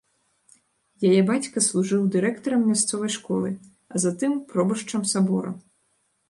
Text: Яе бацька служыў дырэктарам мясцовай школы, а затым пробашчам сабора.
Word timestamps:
Яе 1.09 1.19
бацька 1.27 1.57
служыў 1.65 2.01
дырэктарам 2.15 2.63
мясцовай 2.71 3.13
школы, 3.17 3.49
а 3.93 4.03
затым 4.07 4.31
пробашчам 4.55 5.05
сабора. 5.13 5.55